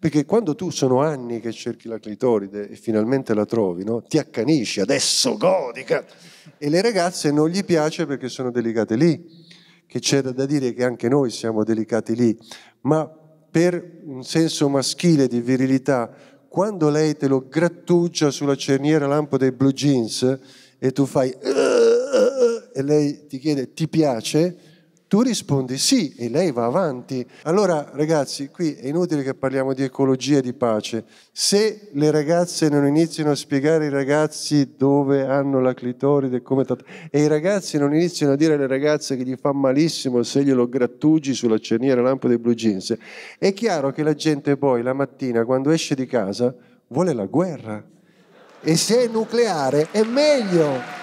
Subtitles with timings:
[0.00, 4.02] Perché quando tu sono anni che cerchi la clitoride e finalmente la trovi, no?
[4.02, 6.06] ti accanisci, adesso godica.
[6.56, 9.22] E le ragazze non gli piace perché sono delicate lì,
[9.86, 12.34] che c'è da dire che anche noi siamo delicati lì,
[12.82, 13.06] ma
[13.50, 16.10] per un senso maschile di virilità,
[16.48, 20.38] quando lei te lo grattugia sulla cerniera lampo dei blue jeans
[20.78, 24.56] e tu fai uh, uh, uh, e lei ti chiede ti piace,
[25.10, 27.26] tu rispondi sì e lei va avanti.
[27.42, 31.02] Allora ragazzi, qui è inutile che parliamo di ecologia e di pace.
[31.32, 36.64] Se le ragazze non iniziano a spiegare ai ragazzi dove hanno la clitoride e come
[37.10, 40.68] e i ragazzi non iniziano a dire alle ragazze che gli fa malissimo se glielo
[40.68, 42.96] grattugi sulla cerniera lampo dei blue jeans,
[43.36, 46.54] è chiaro che la gente poi la mattina quando esce di casa
[46.86, 47.84] vuole la guerra.
[48.60, 50.99] E se è nucleare è meglio.